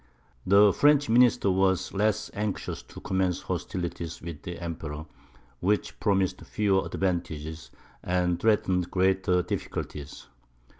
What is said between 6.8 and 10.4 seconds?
advantages, and threatened greater difficulties.